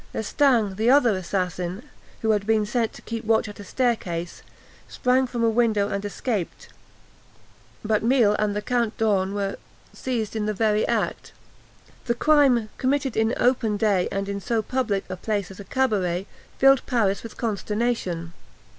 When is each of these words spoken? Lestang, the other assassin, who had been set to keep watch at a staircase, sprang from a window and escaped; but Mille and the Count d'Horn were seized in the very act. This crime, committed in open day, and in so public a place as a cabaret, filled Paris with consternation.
Lestang, 0.15 0.77
the 0.77 0.89
other 0.89 1.15
assassin, 1.15 1.87
who 2.23 2.31
had 2.31 2.47
been 2.47 2.65
set 2.65 2.91
to 2.93 3.03
keep 3.03 3.23
watch 3.23 3.47
at 3.47 3.59
a 3.59 3.63
staircase, 3.63 4.41
sprang 4.87 5.27
from 5.27 5.43
a 5.43 5.47
window 5.51 5.89
and 5.89 6.03
escaped; 6.03 6.69
but 7.85 8.01
Mille 8.01 8.35
and 8.39 8.55
the 8.55 8.63
Count 8.63 8.97
d'Horn 8.97 9.35
were 9.35 9.57
seized 9.93 10.35
in 10.35 10.47
the 10.47 10.55
very 10.55 10.87
act. 10.87 11.33
This 12.05 12.17
crime, 12.17 12.69
committed 12.79 13.15
in 13.15 13.35
open 13.37 13.77
day, 13.77 14.07
and 14.11 14.27
in 14.27 14.41
so 14.41 14.63
public 14.63 15.03
a 15.07 15.15
place 15.15 15.51
as 15.51 15.59
a 15.59 15.63
cabaret, 15.63 16.25
filled 16.57 16.83
Paris 16.87 17.21
with 17.21 17.37
consternation. 17.37 18.33